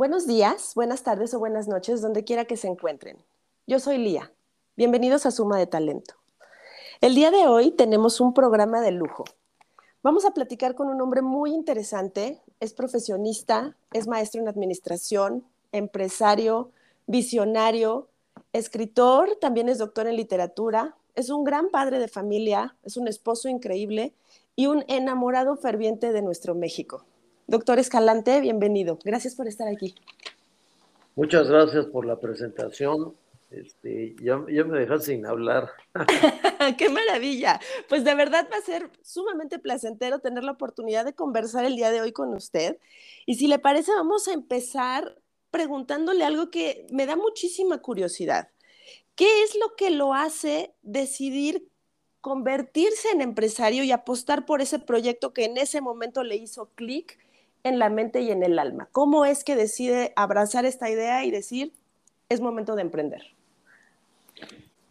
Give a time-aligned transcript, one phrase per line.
[0.00, 3.18] Buenos días, buenas tardes o buenas noches, donde quiera que se encuentren.
[3.66, 4.32] Yo soy Lía.
[4.74, 6.14] Bienvenidos a Suma de Talento.
[7.02, 9.24] El día de hoy tenemos un programa de lujo.
[10.02, 12.40] Vamos a platicar con un hombre muy interesante.
[12.60, 16.70] Es profesionista, es maestro en administración, empresario,
[17.06, 18.08] visionario,
[18.54, 23.50] escritor, también es doctor en literatura, es un gran padre de familia, es un esposo
[23.50, 24.14] increíble
[24.56, 27.04] y un enamorado ferviente de nuestro México.
[27.50, 28.96] Doctor Escalante, bienvenido.
[29.04, 29.92] Gracias por estar aquí.
[31.16, 33.16] Muchas gracias por la presentación.
[33.50, 35.68] Este, ya, me dejaste sin hablar.
[36.78, 37.58] ¡Qué maravilla!
[37.88, 41.90] Pues de verdad va a ser sumamente placentero tener la oportunidad de conversar el día
[41.90, 42.78] de hoy con usted.
[43.26, 45.20] Y si le parece, vamos a empezar
[45.50, 48.50] preguntándole algo que me da muchísima curiosidad.
[49.16, 51.66] ¿Qué es lo que lo hace decidir
[52.20, 57.18] convertirse en empresario y apostar por ese proyecto que en ese momento le hizo clic
[57.64, 58.88] en la mente y en el alma?
[58.92, 61.72] ¿Cómo es que decide abrazar esta idea y decir,
[62.28, 63.22] es momento de emprender?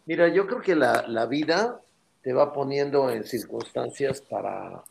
[0.06, 1.80] Mira, yo creo que la, vida
[2.22, 4.82] te va poniendo en circunstancias para,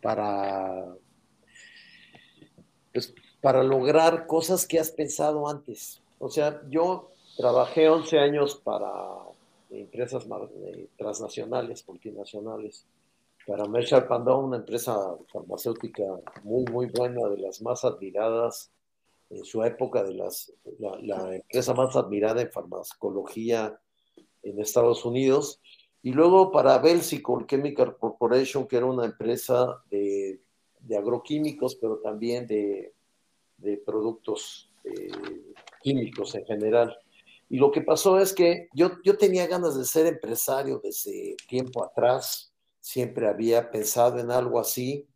[0.00, 0.86] para,
[2.92, 6.00] pues, para lograr cosas que has pensado antes.
[6.18, 8.88] O sea, yo trabajé 11 años para
[9.70, 12.84] empresas eh, transnacionales, multinacionales,
[13.46, 14.96] para Merchant Pandón, una empresa
[15.32, 16.04] farmacéutica
[16.42, 18.72] muy, muy buena, de las más admiradas
[19.30, 23.80] en su época, de las, la, empresa más admirada en farmacología
[24.42, 25.60] en Estados Unidos.
[26.02, 30.40] Y luego para Belsico Chemical Corporation, que era una empresa de,
[30.80, 32.92] de agroquímicos, pero también de,
[33.56, 35.10] de productos eh,
[35.80, 36.96] químicos en general.
[37.48, 41.84] Y lo que pasó es que yo, yo tenía ganas de ser empresario desde tiempo
[41.84, 42.51] atrás,
[42.82, 45.08] siempre había pensado en algo así,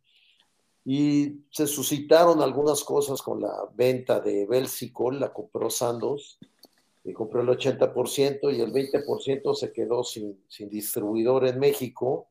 [0.83, 6.39] y se suscitaron algunas cosas con la venta de Belsicol, la compró Sandos,
[7.03, 12.27] y compró el 80% y el 20% se quedó sin, sin distribuidor en México.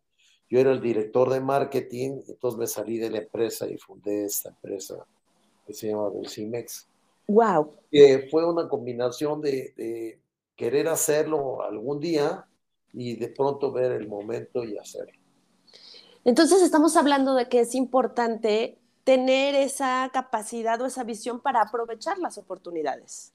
[0.50, 4.50] Yo era el director de marketing, entonces me salí de la empresa y fundé esta
[4.50, 5.06] empresa
[5.66, 6.88] que se llama Belcimex.
[7.28, 7.74] Wow.
[7.90, 10.18] Que fue una combinación de,
[10.54, 12.46] querer hacerlo algún día
[12.92, 15.18] y de pronto ver el momento y hacerlo.
[16.26, 22.18] Entonces estamos hablando de que es importante tener esa capacidad o esa visión para aprovechar
[22.18, 23.32] las oportunidades.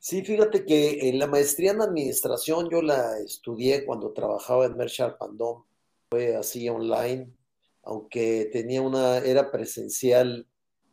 [0.00, 5.18] Sí, fíjate que en la maestría en administración yo la estudié cuando trabajaba en Merchant
[5.18, 5.64] Pandom.
[6.10, 7.30] Fue así online,
[7.82, 10.46] aunque tenía una, era presencial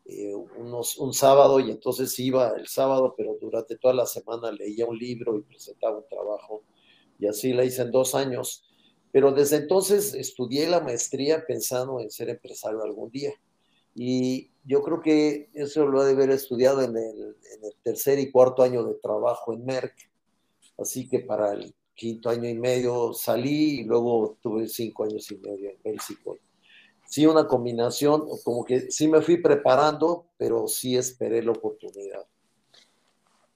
[0.04, 4.86] eh, unos, un sábado y entonces iba el sábado, pero durante toda la semana leía
[4.86, 6.64] un libro y presentaba un trabajo
[7.18, 8.66] y así la hice en dos años.
[9.16, 13.32] Pero desde entonces estudié la maestría pensando en ser empresario algún día.
[13.96, 17.38] Y yo creo que eso lo he de haber estudiado en el,
[17.82, 19.96] tercer y cuarto año de trabajo en Merck.
[20.78, 25.38] Así que para el quinto año y medio salí y luego tuve cinco años y
[25.38, 26.38] medio en México
[27.08, 32.26] sí una combinación, como que sí me fui preparando, pero sí esperé la oportunidad.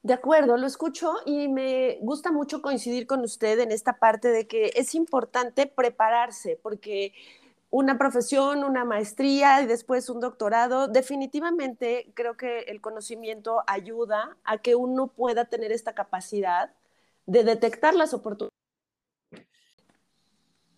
[0.01, 4.47] De acuerdo, lo escucho y me gusta mucho coincidir con usted en esta parte de
[4.47, 7.13] que es importante prepararse, porque
[7.69, 14.57] una profesión, una maestría y después un doctorado, definitivamente creo que el conocimiento ayuda a
[14.59, 16.73] que uno pueda tener esta capacidad
[17.25, 18.49] de detectar las oportunidades.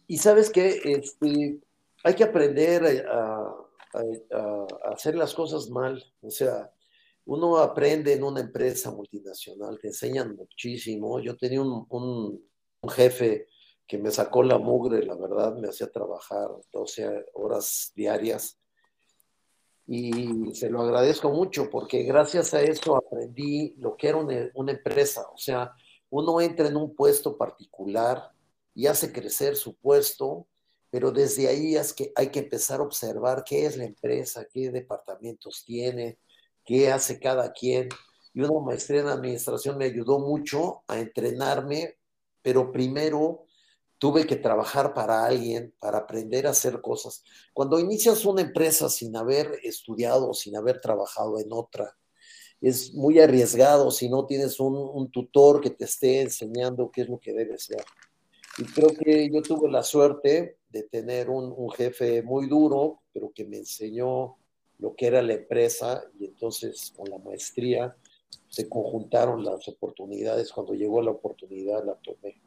[0.07, 1.61] Y sabes que este,
[2.03, 3.55] hay que aprender a,
[4.91, 6.03] hacer las cosas mal.
[6.21, 6.71] O sea,
[7.25, 11.19] uno aprende en una empresa multinacional, te enseñan muchísimo.
[11.19, 12.43] Yo tenía un,
[12.89, 13.47] jefe
[13.87, 18.57] que me sacó la mugre, la verdad, me hacía trabajar 12 horas diarias.
[19.87, 24.71] Y se lo agradezco mucho porque gracias a eso aprendí lo que era una, una
[24.71, 25.27] empresa.
[25.33, 25.73] O sea,
[26.09, 28.31] uno entra en un puesto particular
[28.73, 30.47] y hace crecer su puesto
[30.91, 34.69] pero desde ahí es que hay que empezar a observar qué es la empresa, qué
[34.69, 36.19] departamentos tiene,
[36.65, 37.89] qué hace cada quien.
[38.33, 41.97] Y una maestría en administración me ayudó mucho a entrenarme,
[42.41, 43.45] pero primero
[43.97, 47.23] tuve que trabajar para alguien, para aprender a hacer cosas.
[47.53, 51.95] Cuando inicias una empresa sin haber estudiado, sin haber trabajado en otra,
[52.61, 57.19] es muy arriesgado si no tienes un, tutor que te esté enseñando qué es lo
[57.19, 57.83] que debes hacer.
[58.57, 63.45] Y creo que yo tuve la suerte de tener un, jefe muy duro, pero que
[63.45, 64.37] me enseñó
[64.81, 67.95] lo que era la empresa y entonces con la maestría
[68.49, 70.51] se conjuntaron las oportunidades.
[70.51, 72.41] Cuando llegó la oportunidad la tomé.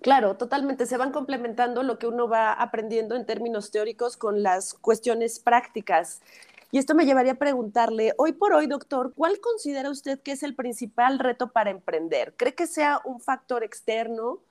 [0.00, 0.86] Claro, totalmente.
[0.86, 6.22] Se van complementando lo que uno va aprendiendo en términos teóricos con las cuestiones prácticas.
[6.70, 10.42] Y esto me llevaría a preguntarle, hoy por hoy, doctor, ¿cuál considera usted que es
[10.42, 12.34] el principal reto para emprender?
[12.36, 14.42] ¿Cree que sea un factor externo,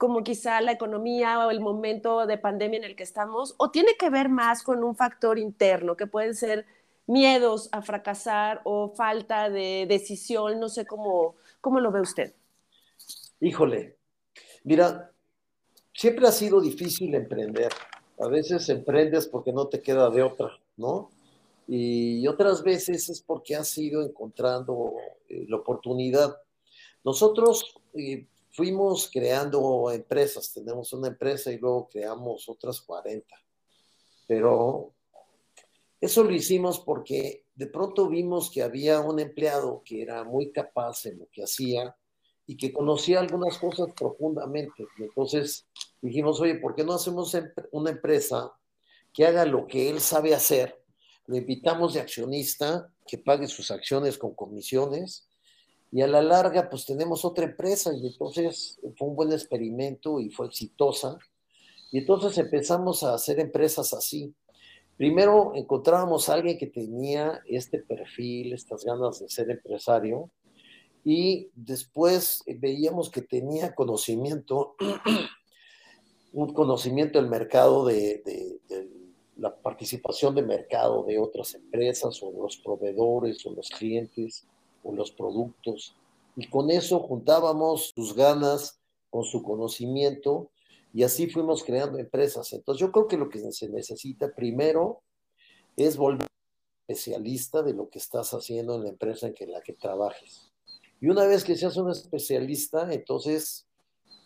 [0.00, 3.96] como quizá la economía o el momento de pandemia en el que estamos, o tiene
[3.98, 6.64] que ver más con un factor interno, que pueden ser
[7.06, 10.58] miedos a fracasar o falta de decisión?
[10.58, 12.32] No sé cómo, cómo lo ve usted.
[13.40, 13.98] Híjole,
[14.64, 15.12] mira,
[15.92, 17.70] siempre ha sido difícil emprender.
[18.20, 20.48] A veces emprendes porque no te queda de otra,
[20.78, 21.10] ¿no?
[21.72, 24.94] y otras veces es porque has ido encontrando
[25.28, 26.36] eh, la oportunidad.
[27.04, 33.26] Nosotros eh, fuimos creando empresas, tenemos una empresa y luego creamos otras 40,
[34.26, 34.94] pero
[36.00, 41.06] eso lo hicimos porque de pronto vimos que había un empleado que era muy capaz
[41.06, 41.94] en lo que hacía
[42.46, 44.86] y que conocía algunas cosas profundamente.
[44.98, 45.68] Entonces
[46.00, 47.36] dijimos, oye, ¿por qué no hacemos
[47.70, 48.52] una empresa
[49.12, 50.80] que haga lo que él sabe hacer?
[51.30, 55.28] lo invitamos de accionista que pague sus acciones con comisiones
[55.92, 60.30] y a la larga pues tenemos otra empresa y entonces fue un buen experimento y
[60.30, 61.18] fue exitosa
[61.90, 64.32] y entonces empezamos a hacer empresas así.
[64.96, 70.30] Primero encontrábamos a alguien que tenía este perfil, estas ganas de ser empresario
[71.04, 74.76] y después veíamos que tenía conocimiento,
[76.32, 78.88] un conocimiento del mercado de, de
[79.36, 84.46] la participación de mercado de otras empresas o los proveedores o los clientes
[84.82, 85.94] o los productos.
[86.36, 88.80] Y con eso juntábamos sus ganas
[89.10, 90.50] con su conocimiento
[90.92, 92.52] y así fuimos creando empresas.
[92.52, 95.02] Entonces yo creo que lo que se necesita primero
[95.76, 96.26] es volver
[96.86, 100.50] especialista de lo que estás haciendo en la empresa en, en la que trabajes.
[101.00, 103.66] Y una vez que seas un especialista, entonces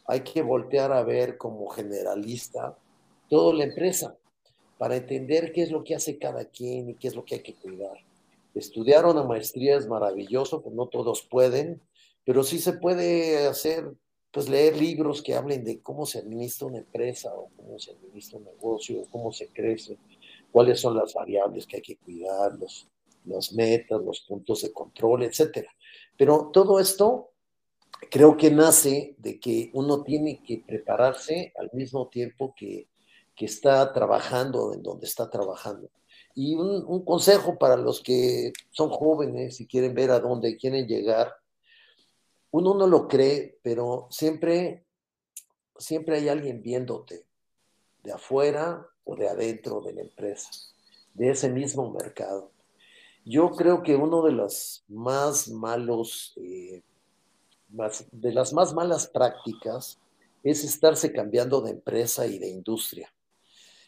[0.07, 2.77] hay que voltear a ver como generalista
[3.29, 4.17] toda la empresa
[4.79, 7.43] para entender qué es lo que hace cada quien y qué es lo que hay
[7.43, 7.99] que cuidar.
[8.55, 11.81] Estudiar una maestría es maravilloso, pues no todos pueden,
[12.25, 13.93] pero sí se puede hacer,
[14.31, 18.39] pues leer libros que hablen de cómo se administra una empresa o cómo se administra
[18.39, 19.99] un negocio, o cómo se crece,
[20.53, 22.89] cuáles son las variables que hay que cuidar, los,
[23.25, 25.71] las metas, los puntos de control, etcétera.
[26.17, 27.31] Pero todo esto
[28.11, 32.89] creo que nace de que uno tiene que prepararse al mismo tiempo que
[33.35, 35.91] que está trabajando en donde está trabajando.
[36.35, 41.33] Y un, consejo para los que son jóvenes y quieren ver a dónde quieren llegar,
[42.51, 44.85] uno no lo cree, pero siempre,
[45.77, 47.25] siempre hay alguien viéndote,
[48.03, 50.51] de afuera o de adentro de la empresa,
[51.15, 52.51] de ese mismo mercado.
[53.25, 56.83] Yo creo que uno de los más malos, eh,
[58.13, 59.99] de las más malas prácticas
[60.43, 63.15] es estarse cambiando de empresa y de industria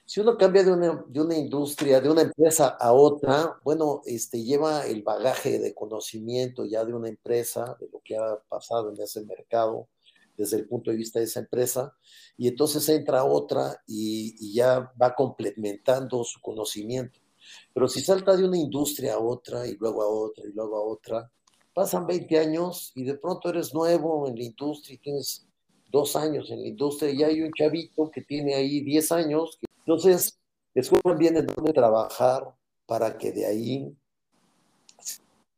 [0.07, 5.03] si uno cambia de una, industria, de una empresa a otra, bueno, este, lleva el
[5.03, 9.89] bagaje de conocimiento ya de una empresa, de lo que ha pasado en ese mercado,
[10.37, 11.93] desde el punto de vista de esa empresa,
[12.37, 17.19] y entonces entra otra y, y ya va complementando su conocimiento.
[17.75, 20.85] Pero si salta de una industria a otra y luego a otra y luego a
[20.85, 21.33] otra,
[21.75, 25.49] pasan 20 años y de pronto eres nuevo en la industria y tienes
[25.91, 30.37] dos años en la industria y hay un chavito que tiene ahí 10 años entonces,
[30.75, 32.53] escojan bien en dónde trabajar
[32.87, 33.97] para que de ahí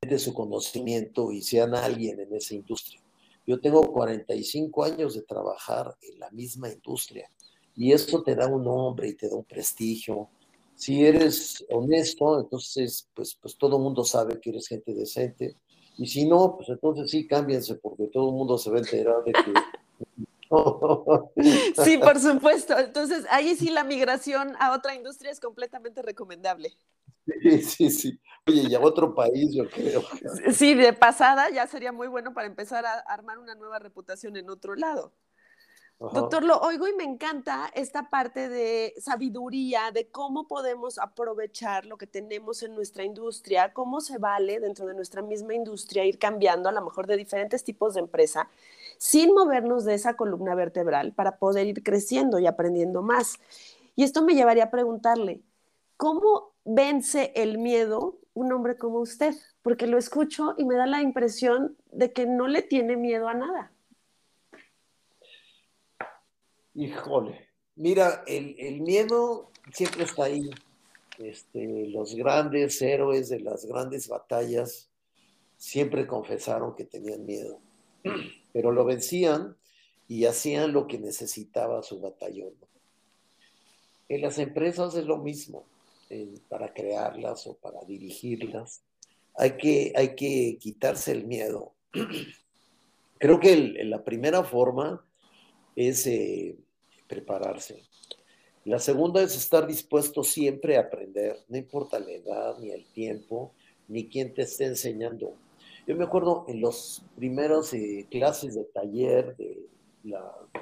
[0.03, 3.01] de su conocimiento y sean alguien en esa industria.
[3.47, 7.31] Yo tengo 45 años de trabajar en la misma industria
[7.75, 10.29] y eso te da un nombre y te da un prestigio.
[10.75, 15.57] Si eres honesto, entonces pues, pues todo el mundo sabe que eres gente decente
[15.97, 19.25] y si no, pues entonces sí, cámbiense porque todo el mundo se va a enterar
[19.25, 19.41] de que
[21.85, 22.79] Sí, por supuesto.
[22.79, 26.73] Entonces, ahí sí la migración a otra industria es completamente recomendable.
[27.43, 28.21] Sí, sí, sí.
[28.47, 30.03] Oye, y a otro país, yo creo.
[30.53, 34.49] Sí, de pasada ya sería muy bueno para empezar a armar una nueva reputación en
[34.49, 35.13] otro lado.
[36.01, 41.99] Doctor, lo oigo y me encanta esta parte de sabiduría, de cómo podemos aprovechar lo
[41.99, 46.69] que tenemos en nuestra industria, cómo se vale dentro de nuestra misma industria ir cambiando
[46.69, 48.49] a lo mejor de diferentes tipos de empresa
[48.97, 53.41] sin movernos de esa columna vertebral para poder ir creciendo y aprendiendo más.
[53.97, 55.43] Y esto me llevaría a preguntarle,
[55.97, 59.35] ¿cómo vence el miedo un hombre como usted?
[59.63, 63.35] Porque lo escucho y me da la impresión de que no le tiene miedo a
[63.35, 63.73] nada.
[66.79, 70.49] Híjole, mira, el, miedo siempre está ahí.
[71.19, 74.89] Este, los grandes héroes de las grandes batallas
[75.57, 77.61] siempre confesaron que tenían miedo
[78.53, 79.57] pero lo vencían
[80.07, 82.55] y hacían lo que necesitaba su batallón.
[84.09, 85.65] En las empresas es lo mismo,
[86.49, 88.83] para crearlas o para dirigirlas.
[89.37, 91.75] Hay que, hay que quitarse el miedo.
[93.19, 95.05] Creo que la primera forma
[95.77, 96.57] es eh,
[97.09, 97.83] prepararse.
[98.65, 103.53] La segunda es estar dispuesto siempre a aprender, no importa la edad, ni el tiempo,
[103.89, 105.35] ni quién te esté enseñando.
[105.87, 109.67] Yo me acuerdo en las primeras eh, clases de taller de,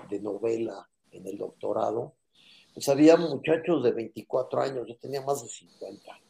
[0.09, 2.15] de novela en el doctorado,
[2.75, 6.21] pues había muchachos de 24 años, yo tenía más de 50.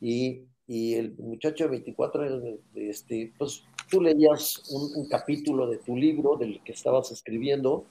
[0.00, 2.42] Y, y el muchacho de 24 años,
[2.74, 7.84] este, pues tú leías un, capítulo de tu libro, del que estabas escribiendo,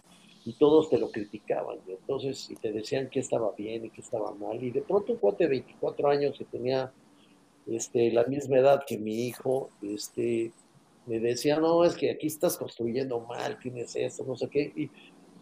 [0.46, 1.79] y todos te lo criticaban.
[1.88, 4.63] Y entonces, y te decían que estaba bien y que estaba mal.
[4.63, 6.91] Y de pronto un cuate de 24 años que tenía
[7.67, 10.51] este, la misma edad que mi hijo, este,
[11.05, 14.72] me decía, no, es que aquí estás construyendo mal, tienes esto, no sé qué.
[14.75, 14.88] Y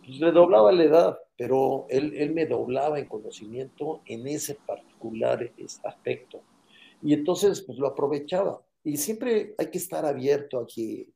[0.05, 5.51] pues, le doblaba la edad, pero él, él me doblaba en conocimiento en ese particular
[5.83, 6.41] aspecto.
[7.01, 8.61] Y entonces, pues lo aprovechaba.
[8.83, 11.09] Y siempre hay que estar abierto a que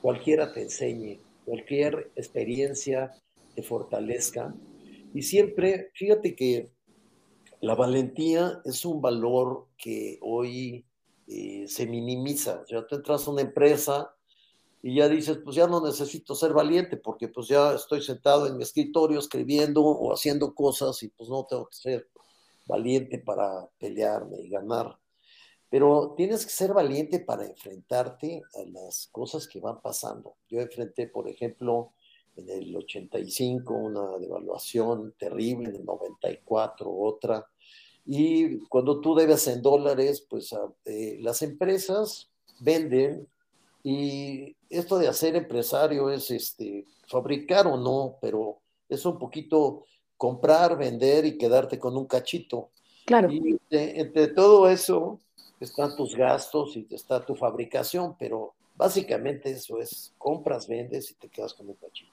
[0.00, 1.18] cualquiera te enseñe,
[1.48, 3.10] cualquier experiencia
[3.54, 4.54] te fortalezca.
[5.14, 6.70] Y siempre, fíjate que
[7.62, 10.84] la valentía es un valor que hoy
[11.26, 12.60] eh, se minimiza.
[12.60, 14.14] O sea, tú entras a una empresa
[14.82, 18.58] y ya dices, pues ya no necesito ser valiente porque pues ya estoy sentado en
[18.58, 22.08] mi escritorio escribiendo o haciendo cosas y pues no tengo que ser
[22.66, 24.98] valiente para pelearme y ganar.
[25.70, 30.36] Pero tienes que ser valiente para enfrentarte a las cosas que van pasando.
[30.48, 31.92] Yo enfrenté, por ejemplo,
[32.36, 37.46] en el 85 una devaluación terrible, en el 94 otra.
[38.06, 43.28] Y cuando tú debes en dólares, pues ah, eh, las empresas venden
[43.82, 48.58] y esto de hacer empresario es este, fabricar o no, pero
[48.88, 49.84] es un poquito
[50.16, 52.70] comprar, vender y quedarte con un cachito.
[53.04, 53.30] Claro.
[53.30, 55.20] Y entre todo eso,
[55.64, 61.28] están tus gastos y está tu fabricación, pero básicamente eso es, compras, vendes y te
[61.28, 62.12] quedas con un cachito.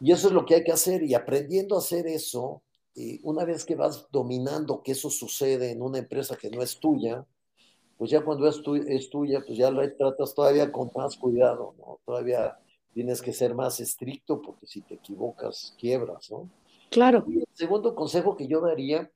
[0.00, 2.62] Y eso es lo que hay que hacer y aprendiendo a hacer eso,
[2.94, 6.78] y una vez que vas dominando que eso sucede en una empresa que no es
[6.78, 7.26] tuya,
[7.98, 11.98] pues ya cuando es, es tuya, pues ya lo tratas todavía con más cuidado, ¿no?
[12.04, 12.58] Todavía
[12.92, 16.48] tienes que ser más estricto porque si te equivocas, quiebras, ¿no?
[16.90, 17.24] Claro.
[17.28, 19.10] Y el segundo consejo que yo daría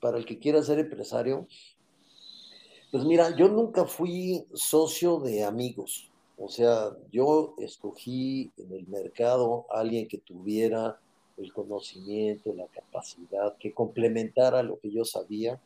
[0.00, 1.46] para el que quiera ser empresario
[2.92, 6.10] pues mira, yo nunca fui socio de amigos.
[6.36, 11.00] O sea, yo escogí en el mercado a alguien que tuviera
[11.38, 15.58] el conocimiento, la capacidad, que complementara lo que yo sabía.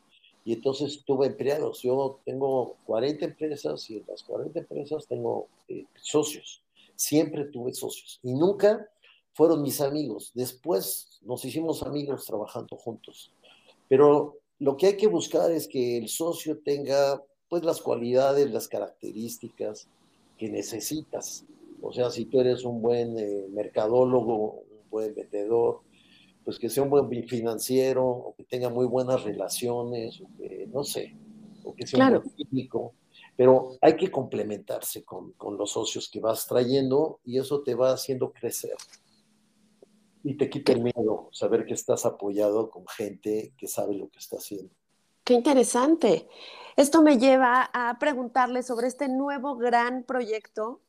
[0.45, 1.83] Y entonces tuve empleados.
[1.83, 6.63] Yo tengo 40 empresas y en las 40 empresas tengo eh, socios.
[6.95, 8.21] Siempre tuve socios.
[8.23, 8.89] Y nunca
[9.33, 10.31] fueron mis amigos.
[10.33, 13.33] Después nos hicimos amigos trabajando juntos.
[13.89, 18.69] Pero lo que hay que buscar es que el socio tenga pues las cualidades, las
[18.69, 19.89] características
[20.39, 21.45] que necesitas.
[21.83, 25.81] O sea, si tú eres un buen eh, mercadólogo, un buen vendedor,
[26.45, 30.85] pues que sea un buen financiero, o que tenga muy buenas relaciones, o que, no
[30.85, 31.15] sé,
[31.65, 32.95] o que sea un buen técnico.
[33.37, 37.93] Pero hay que complementarse con, con los socios que vas trayendo y eso te va
[37.93, 38.75] haciendo crecer
[40.27, 44.19] y te quita el miedo saber que estás apoyado con gente que sabe lo que
[44.19, 44.75] está haciendo.
[45.23, 46.29] Qué interesante.
[46.77, 50.81] Esto me lleva a preguntarle sobre este nuevo gran proyecto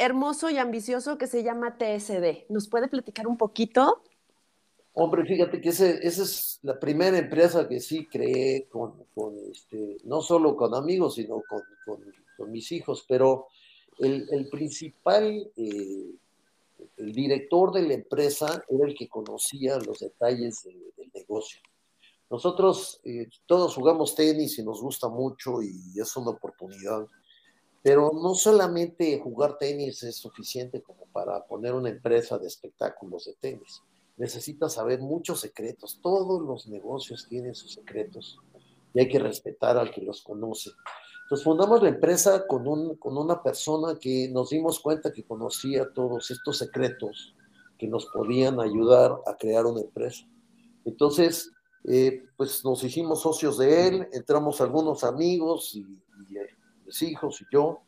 [0.00, 2.46] hermoso y ambicioso que se llama TSD.
[2.48, 4.02] ¿Nos puede platicar un poquito?
[4.94, 9.06] Hombre, fíjate que esa es la primera empresa que sí creé con,
[9.52, 13.46] este, no solo con amigos, sino con, mis hijos, pero
[13.98, 16.14] el, principal eh,
[17.00, 21.60] el director de la empresa era el que conocía los detalles del negocio.
[22.28, 27.06] Nosotros eh, todos jugamos tenis y nos gusta mucho y es una oportunidad,
[27.82, 33.34] pero no solamente jugar tenis es suficiente como para poner una empresa de espectáculos de
[33.40, 33.82] tenis.
[34.18, 38.38] Necesitas saber muchos secretos, todos los negocios tienen sus secretos
[38.92, 40.70] y hay que respetar al que los conoce.
[41.30, 45.88] Entonces fundamos la empresa con, un, con una persona que nos dimos cuenta que conocía
[45.94, 47.36] todos estos secretos
[47.78, 50.26] que nos podían ayudar a crear una empresa.
[50.84, 51.52] Entonces,
[51.84, 55.82] eh, pues nos hicimos socios de él, entramos algunos amigos y,
[56.28, 56.48] y eh,
[56.84, 57.82] mis hijos y yo,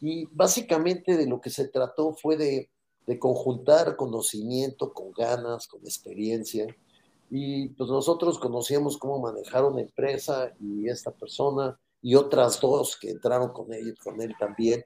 [0.00, 2.70] y básicamente de lo que se trató fue de,
[3.06, 6.66] de conjuntar conocimiento con ganas, con experiencia,
[7.28, 13.10] y pues nosotros conocíamos cómo manejar una empresa y esta persona y otras dos que
[13.10, 14.84] entraron con él, con él también.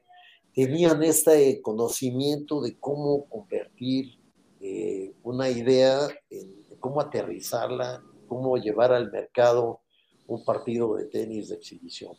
[0.53, 4.19] tenían este conocimiento de cómo convertir
[4.61, 9.79] eh, una idea en cómo aterrizarla, cómo llevar al mercado
[10.27, 12.13] un partido de tenis de exhibición.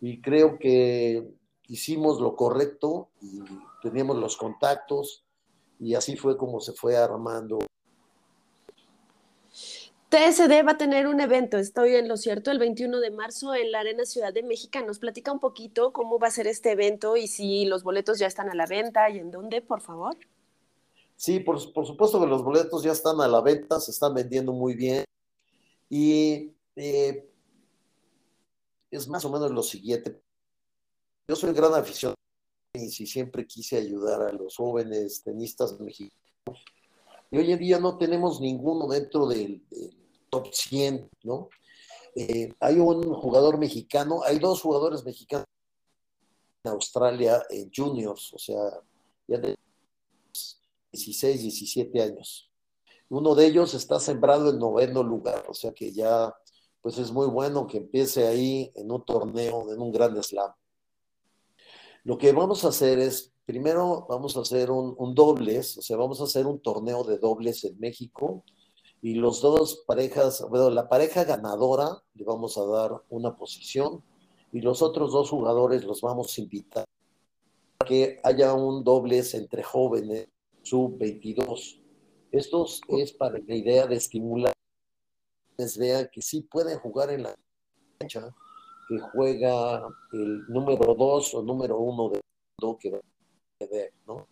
[0.00, 1.32] Y creo que
[1.68, 3.40] hicimos lo correcto y
[3.82, 5.24] teníamos los contactos
[5.78, 7.58] y así fue como se fue armando.
[10.12, 13.72] TSD va a tener un evento, estoy en lo cierto, el 21 de marzo en
[13.72, 14.78] la Arena Ciudad de México.
[14.86, 18.26] ¿Nos platica un poquito cómo va a ser este evento y si los boletos ya
[18.26, 20.18] están a la venta y en dónde, por favor?
[21.16, 24.74] Sí, por, supuesto que los boletos ya están a la venta, se están vendiendo muy
[24.74, 25.02] bien.
[25.88, 27.26] Y eh,
[28.90, 30.20] es más o menos lo siguiente.
[31.26, 32.16] Yo soy gran aficionado
[32.74, 36.20] y siempre quise ayudar a los jóvenes tenistas mexicanos.
[37.30, 39.62] Y hoy en día no tenemos ninguno dentro del,
[40.32, 41.50] top 100, ¿no?
[42.16, 45.46] Eh, hay un jugador mexicano, hay dos jugadores mexicanos
[46.64, 48.62] en Australia en juniors, o sea,
[49.28, 49.56] ya de
[50.92, 52.50] 16, 17 años.
[53.10, 56.34] Uno de ellos está sembrado en noveno lugar, o sea que ya,
[56.80, 60.52] pues es muy bueno que empiece ahí en un torneo, en un gran slam.
[62.04, 65.98] Lo que vamos a hacer es, primero vamos a hacer un, un dobles, o sea,
[65.98, 68.44] vamos a hacer un torneo de dobles en México
[69.02, 74.00] y los dos parejas, bueno, la pareja ganadora le vamos a dar una posición
[74.52, 76.84] y los otros dos jugadores los vamos a invitar
[77.80, 80.28] a que haya un dobles entre jóvenes
[80.62, 81.82] sub-22.
[82.30, 84.52] Esto es para la idea de estimular
[85.58, 87.34] que vean que sí pueden jugar en la
[87.98, 88.32] cancha,
[88.88, 89.82] que juega
[90.12, 92.20] el número 2 o número 1 de
[92.60, 94.28] mundo que va a ver, ¿no?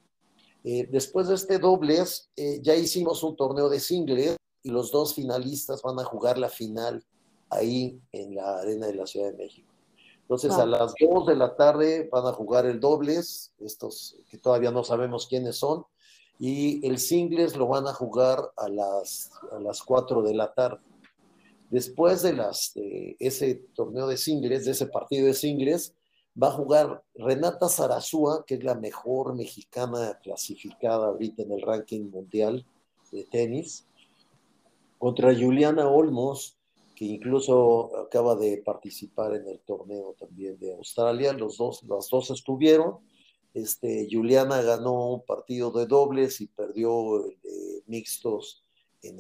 [0.63, 5.15] Eh, después de este dobles, eh, ya hicimos un torneo de singles y los dos
[5.15, 7.05] finalistas van a jugar la final
[7.49, 9.71] ahí en la arena de la Ciudad de México.
[10.23, 14.71] Entonces a las 2 de la tarde van a jugar el dobles, estos que todavía
[14.71, 15.85] no sabemos quiénes son,
[16.39, 20.79] y el singles lo van a jugar a las, a las 4 de la tarde.
[21.69, 25.95] Después de, las, ese torneo de singles, de ese partido de singles,
[26.41, 32.09] va a jugar Renata Zarazúa, que es la mejor mexicana clasificada ahorita en el ranking
[32.09, 32.65] mundial
[33.11, 33.87] de tenis,
[35.01, 36.59] contra Juliana Olmos,
[36.95, 41.33] que incluso acaba de participar en el torneo también de Australia.
[41.33, 42.99] Los dos, las dos estuvieron.
[43.55, 48.63] Este, Juliana ganó un partido de dobles y perdió de mixtos
[49.01, 49.17] en,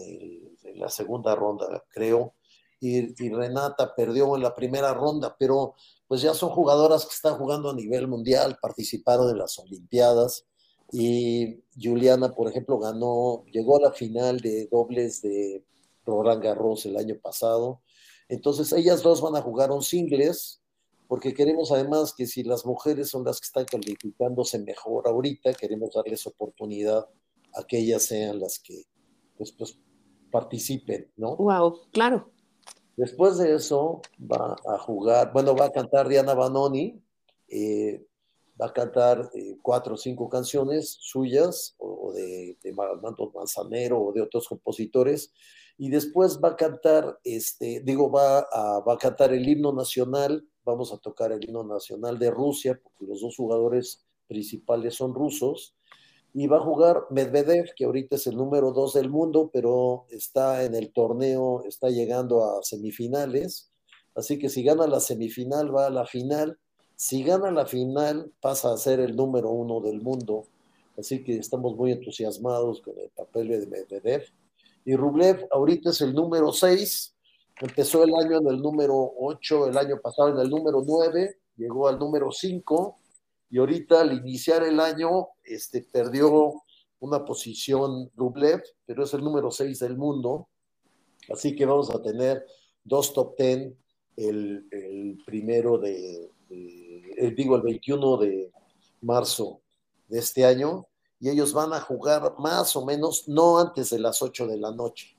[0.78, 2.34] la segunda ronda, creo.
[2.78, 7.70] Y, Renata perdió en la primera ronda, pero pues ya son jugadoras que están jugando
[7.70, 10.44] a nivel mundial, participaron en las Olimpiadas.
[10.92, 15.64] Y Juliana, por ejemplo, ganó, llegó a la final de dobles de
[16.04, 17.82] Roland Garros el año pasado.
[18.28, 20.60] Entonces, ellas dos van a jugar un singles
[21.10, 25.90] porque queremos además que si las mujeres son las que están calificándose mejor ahorita, queremos
[25.92, 27.04] darles oportunidad
[27.52, 28.84] a que ellas sean las que
[29.36, 29.76] pues, pues
[30.30, 31.34] participen, ¿no?
[31.34, 32.30] Wow, claro.
[32.96, 37.02] Después de eso va a jugar, bueno, va a cantar Diana Banoni,
[37.48, 38.06] eh,
[38.60, 44.22] va a cantar eh, cuatro o cinco canciones suyas, o, de, de Manzanero, o de
[44.22, 45.32] otros compositores,
[45.78, 50.46] y después va a cantar, este, digo, va a, va a cantar el himno nacional
[50.64, 55.74] vamos a tocar el himno nacional de Rusia, porque los dos jugadores principales son rusos,
[56.32, 60.64] y va a jugar Medvedev, que ahorita es el número dos del mundo, pero está
[60.64, 63.72] en el torneo, está llegando a semifinales,
[64.14, 66.58] así que si gana la semifinal va a la final,
[67.00, 70.44] si gana la final pasa a ser el número uno del mundo,
[70.98, 74.24] así que estamos muy entusiasmados con el papel de Medvedev.
[74.84, 77.14] Y Rublev ahorita es el número seis,
[77.60, 81.88] Empezó el año en el número 8, el año pasado en el número 9, llegó
[81.88, 82.96] al número 5
[83.50, 86.54] y ahorita al iniciar el año este, perdió
[87.00, 90.48] una posición Rublev, pero es el número 6 del mundo.
[91.30, 92.46] Así que vamos a tener
[92.82, 93.74] dos top 10,
[94.16, 98.52] el, primero de, de, digo, el 21 de
[99.00, 99.60] marzo
[100.08, 100.86] de este año,
[101.18, 104.72] y ellos van a jugar más o menos, no antes de las 8 de la
[104.72, 105.16] noche,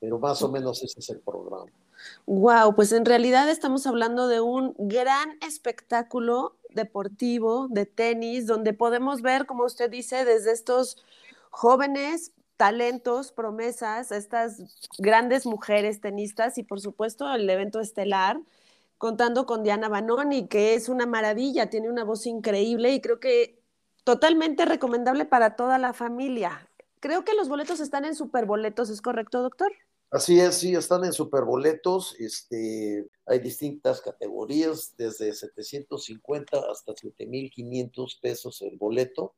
[0.00, 1.66] pero más o menos ese es el programa.
[2.26, 9.22] Wow, pues en realidad estamos hablando de un gran espectáculo deportivo de tenis, donde podemos
[9.22, 10.98] ver, como usted dice, desde estos
[11.50, 18.40] jóvenes talentos, promesas, estas grandes mujeres tenistas y por supuesto el evento estelar,
[19.04, 23.60] contando con Diana Banoni, que es una maravilla, tiene una voz increíble y creo que
[24.02, 26.70] totalmente recomendable para toda la familia.
[27.00, 29.70] Creo que los boletos están en superboletos, ¿es correcto, doctor?
[30.10, 32.16] Así es, sí, están en superboletos.
[32.18, 39.34] Este, hay distintas categorías, desde 750 hasta 7500 pesos el boleto,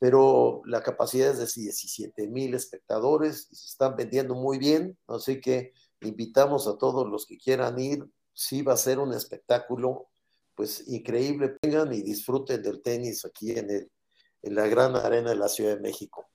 [0.00, 5.40] pero la capacidad es de 17 mil espectadores y se están vendiendo muy bien, así
[5.40, 8.04] que invitamos a todos los que quieran ir,
[8.36, 10.08] sí va a ser un espectáculo
[10.54, 13.90] pues increíble, vengan y disfruten del tenis aquí en, el,
[14.42, 16.26] en la gran arena de la Ciudad de México.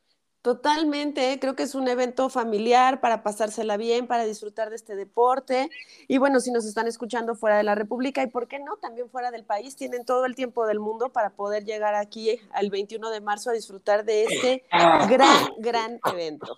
[0.41, 5.69] Totalmente, creo que es un evento familiar para pasársela bien, para disfrutar de este deporte.
[6.07, 9.09] Y bueno, si nos están escuchando fuera de la República y por qué no, también
[9.09, 13.11] fuera del país, tienen todo el tiempo del mundo para poder llegar aquí al 21
[13.11, 14.65] de marzo a disfrutar de este
[15.07, 16.57] gran, gran evento.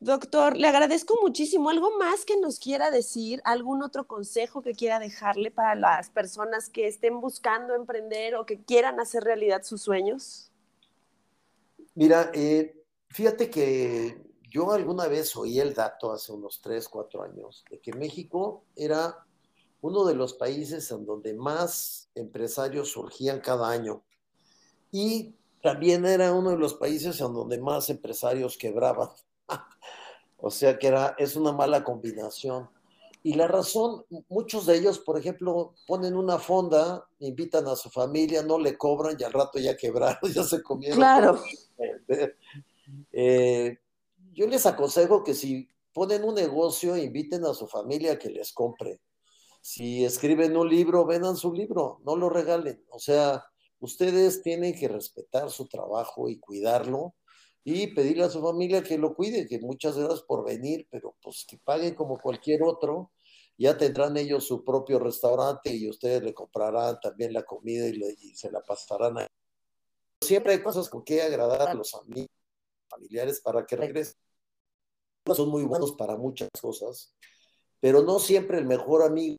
[0.00, 1.70] Doctor, le agradezco muchísimo.
[1.70, 3.40] ¿Algo más que nos quiera decir?
[3.44, 8.62] ¿Algún otro consejo que quiera dejarle para las personas que estén buscando emprender o que
[8.62, 10.52] quieran hacer realidad sus sueños?
[11.94, 17.64] Mira, eh, fíjate que yo alguna vez oí el dato hace unos 3, 4 años
[17.70, 19.26] de que México era
[19.80, 24.02] uno de los países en donde más empresarios surgían cada año
[24.90, 29.08] y también era uno de los países en donde más empresarios quebraban.
[30.38, 32.68] O sea que era, es una mala combinación.
[33.22, 38.42] Y la razón, muchos de ellos, por ejemplo, ponen una fonda, invitan a su familia,
[38.42, 40.98] no le cobran y al rato ya quebraron, ya se comieron.
[40.98, 41.42] Claro.
[43.12, 43.76] Eh,
[44.32, 48.52] yo les aconsejo que si ponen un negocio, inviten a su familia a que les
[48.52, 49.00] compre.
[49.60, 52.82] Si escriben un libro, vendan su libro, no lo regalen.
[52.90, 53.44] O sea,
[53.80, 57.14] ustedes tienen que respetar su trabajo y cuidarlo
[57.64, 61.44] y pedirle a su familia que lo cuide, que muchas gracias por venir, pero pues
[61.48, 63.12] que paguen como cualquier otro,
[63.58, 68.50] ya tendrán ellos su propio restaurante y ustedes le comprarán también la comida y, se
[68.50, 69.26] la pasarán a
[70.20, 72.30] Siempre hay cosas con que agradar a los amigos,
[72.88, 74.16] familiares para que regresen.
[75.34, 77.14] Son muy buenos para muchas cosas,
[77.80, 79.36] pero no siempre el mejor amigo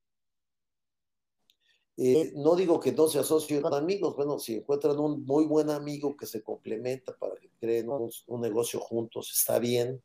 [2.01, 6.15] eh, no digo que no se asocien amigos, bueno, si encuentran un muy buen amigo
[6.15, 10.01] que se complementa para que creen un, negocio juntos, está bien,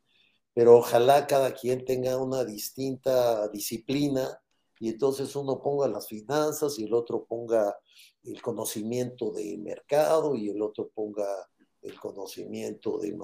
[0.52, 4.42] pero ojalá cada quien tenga una distinta disciplina
[4.80, 7.78] y entonces uno ponga las finanzas y el otro ponga
[8.24, 11.48] el conocimiento del mercado y el otro ponga
[11.80, 13.16] el conocimiento de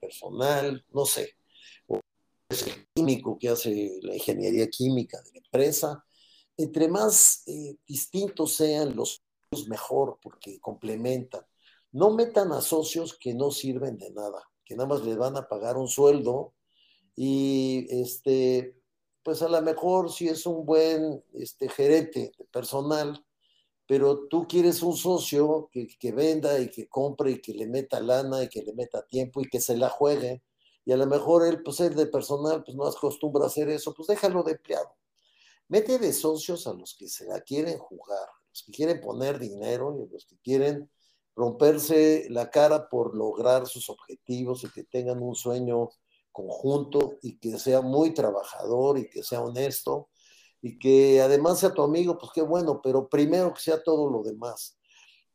[0.00, 1.36] personal, no sé.
[1.86, 2.00] O
[2.48, 6.03] es el químico que hace la ingeniería química de la empresa
[6.56, 9.24] entre más eh, distintos sean los
[9.68, 11.42] mejor, porque complementan.
[11.92, 15.48] No metan a socios que no sirven de nada, que nada más les van a
[15.48, 16.54] pagar un sueldo
[17.14, 18.76] y este,
[19.22, 23.24] pues a lo mejor si es un buen este, gerente personal,
[23.86, 28.00] pero tú quieres un socio que, que, venda y que compre y que le meta
[28.00, 30.42] lana y que le meta tiempo y que se la juegue,
[30.86, 33.94] y a lo mejor él, pues el de personal, pues no acostumbra a hacer eso,
[33.94, 34.94] pues déjalo de empleado.
[35.74, 39.92] Mete de socios a los que se la quieren jugar, los que quieren poner dinero
[39.98, 40.88] y los que quieren
[41.34, 45.88] romperse la cara por lograr sus objetivos y que tengan un sueño
[46.30, 50.10] conjunto y que sea muy trabajador y que sea honesto
[50.62, 54.22] y que además sea tu amigo, pues qué bueno, pero primero que sea todo lo
[54.22, 54.78] demás.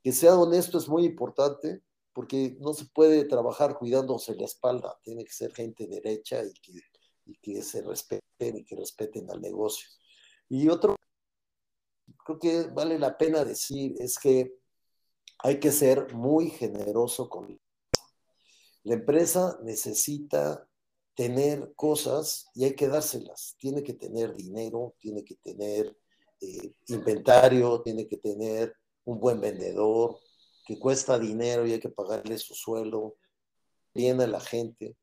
[0.02, 1.82] Que sea honesto es muy importante
[2.13, 6.80] porque no se puede trabajar cuidándose la espalda, tiene que ser gente derecha y que,
[7.25, 9.98] y que se respeten y que respeten al negocio.
[10.49, 10.95] Y otro,
[12.25, 14.55] creo que vale la pena decir, es que
[15.39, 17.59] hay que ser muy generoso con
[18.83, 20.67] la empresa necesita
[21.13, 23.55] tener cosas y hay que dárselas.
[23.59, 25.95] Tiene que tener dinero, tiene que tener
[26.39, 30.17] eh, inventario, tiene que tener un buen vendedor
[30.65, 33.17] que cuesta dinero y hay que pagarle su sueldo
[33.93, 34.95] bien a la gente,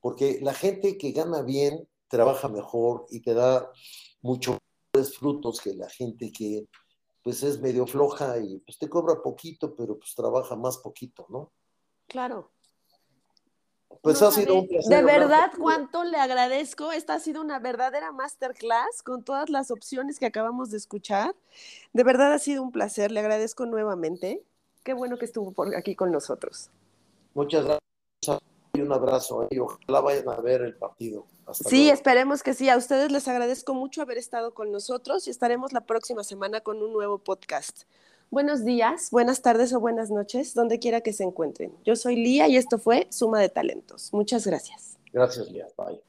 [0.00, 3.70] porque la gente que gana bien trabaja mejor y te da
[4.20, 4.58] mucho
[4.92, 6.68] frutos que la gente que
[7.22, 11.52] pues es medio floja y pues te cobra poquito, pero pues trabaja más poquito, ¿no?
[12.08, 12.50] Claro.
[14.02, 14.96] Pues ha sido un placer.
[14.96, 16.90] De verdad, cuánto le agradezco.
[16.90, 21.36] Esta ha sido una verdadera masterclass con todas las opciones que acabamos de escuchar.
[21.92, 23.12] De verdad ha sido un placer.
[23.12, 24.42] Le agradezco nuevamente.
[24.82, 26.70] Qué bueno que estuvo por aquí con nosotros.
[27.34, 31.26] Muchas gracias y un abrazo y ojalá vayan a ver el partido.
[31.52, 32.70] sí, esperemos que sí.
[32.70, 36.82] A ustedes les agradezco mucho haber estado con nosotros y estaremos la próxima semana con
[36.82, 37.82] un nuevo podcast.
[38.30, 41.70] Buenos días, buenas tardes o buenas noches, donde quiera que se encuentren.
[41.84, 44.10] Yo soy Lía y esto fue Suma de Talentos.
[44.14, 44.96] Muchas gracias.
[45.12, 45.68] Gracias, Lía.
[45.76, 46.00] Bye.